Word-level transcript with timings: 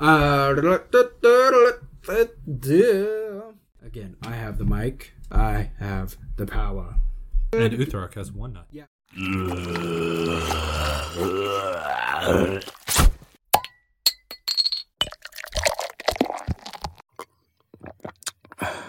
Uh, 0.00 0.54
again, 3.84 4.16
I 4.22 4.32
have 4.32 4.56
the 4.56 4.64
mic. 4.64 5.12
I 5.30 5.70
have 5.78 6.16
the 6.36 6.46
power. 6.46 6.94
And 7.52 7.74
Uthrak 7.74 8.14
has 8.14 8.32
one 8.32 8.54
nut. 8.54 8.66
Yeah. 8.70 8.86